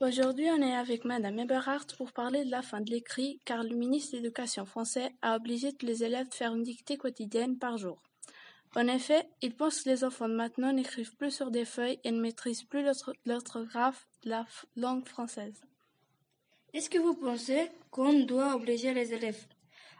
[0.00, 3.74] Aujourd'hui, on est avec Madame Eberhardt pour parler de la fin de l'écrit, car le
[3.74, 7.78] ministre de l'Éducation français a obligé tous les élèves de faire une dictée quotidienne par
[7.78, 8.00] jour.
[8.76, 12.12] En effet, il pense que les enfants de maintenant n'écrivent plus sur des feuilles et
[12.12, 12.86] ne maîtrisent plus
[13.26, 15.60] l'orthographe de la langue française.
[16.72, 19.46] Est-ce que vous pensez qu'on doit obliger les élèves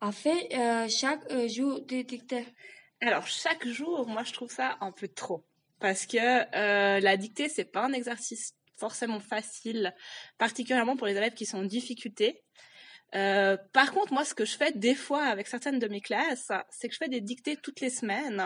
[0.00, 2.46] à faire euh, chaque euh, jour des dictées?
[3.02, 5.44] Alors, chaque jour, moi, je trouve ça un peu trop.
[5.80, 9.94] Parce que euh, la dictée, c'est pas un exercice forcément facile,
[10.38, 12.42] particulièrement pour les élèves qui sont en difficulté.
[13.14, 16.50] Euh, par contre, moi, ce que je fais des fois avec certaines de mes classes,
[16.70, 18.42] c'est que je fais des dictées toutes les semaines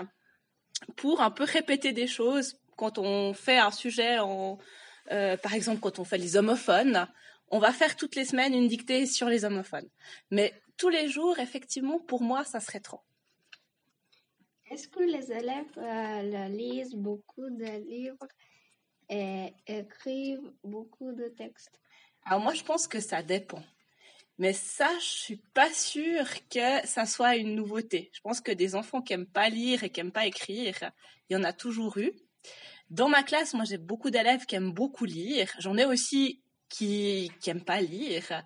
[0.97, 5.99] pour un peu répéter des choses quand on fait un sujet euh, par exemple, quand
[6.01, 7.07] on fait les homophones,
[7.49, 9.89] on va faire toutes les semaines une dictée sur les homophones.
[10.31, 13.01] Mais tous les jours, effectivement, pour moi, ça serait trop.
[14.71, 18.29] Est-ce que les élèves euh, lisent beaucoup de livres?
[19.09, 21.81] Et écrivent beaucoup de textes
[22.25, 23.63] Alors moi, je pense que ça dépend.
[24.39, 28.11] Mais ça, je suis pas sûre que ça soit une nouveauté.
[28.13, 30.91] Je pense que des enfants qui aiment pas lire et qui aiment pas écrire,
[31.29, 32.13] il y en a toujours eu.
[32.91, 35.51] Dans ma classe, moi, j'ai beaucoup d'élèves qui aiment beaucoup lire.
[35.59, 38.45] J'en ai aussi qui qui aiment pas lire.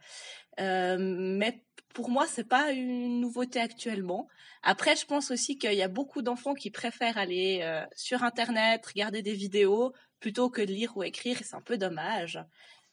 [0.61, 4.29] Euh, mais pour moi, c'est pas une nouveauté actuellement.
[4.63, 8.85] Après, je pense aussi qu'il y a beaucoup d'enfants qui préfèrent aller euh, sur Internet,
[8.87, 12.39] regarder des vidéos, plutôt que de lire ou écrire, et c'est un peu dommage.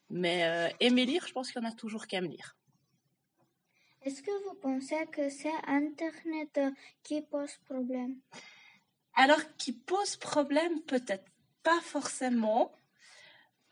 [0.10, 2.56] Mais euh, aimer lire, je pense qu'il y en a toujours qui aiment lire.
[4.02, 6.60] Est-ce que vous pensez que c'est Internet
[7.04, 8.16] qui pose problème?
[9.16, 11.26] Alors, qui pose problème, peut-être
[11.64, 12.72] pas forcément.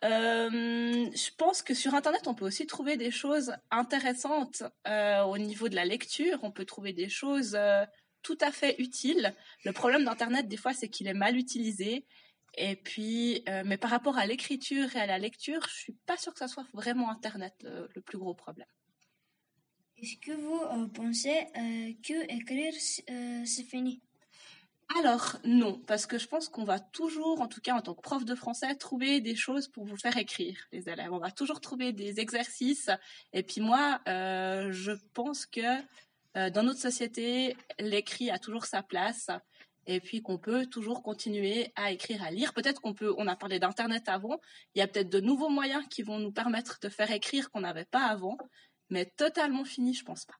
[0.03, 5.37] Euh, je pense que sur Internet, on peut aussi trouver des choses intéressantes euh, au
[5.37, 6.39] niveau de la lecture.
[6.43, 7.85] On peut trouver des choses euh,
[8.21, 9.33] tout à fait utiles.
[9.63, 12.05] Le problème d'Internet, des fois, c'est qu'il est mal utilisé.
[12.57, 16.33] Et puis, mais par rapport à l'écriture et à la lecture, je suis pas sûre
[16.33, 18.67] que ça soit vraiment Internet le plus gros problème.
[19.97, 21.47] Est-ce que vous pensez
[22.03, 22.73] que écrire
[23.45, 24.01] c'est fini?
[24.99, 28.01] Alors non, parce que je pense qu'on va toujours, en tout cas en tant que
[28.01, 31.11] prof de français, trouver des choses pour vous faire écrire, les élèves.
[31.11, 32.89] On va toujours trouver des exercices.
[33.33, 35.81] Et puis moi, euh, je pense que
[36.37, 39.29] euh, dans notre société, l'écrit a toujours sa place.
[39.87, 42.53] Et puis qu'on peut toujours continuer à écrire, à lire.
[42.53, 44.39] Peut-être qu'on peut, on a parlé d'internet avant.
[44.73, 47.61] Il y a peut-être de nouveaux moyens qui vont nous permettre de faire écrire qu'on
[47.61, 48.37] n'avait pas avant.
[48.89, 50.35] Mais totalement fini, je pense pas.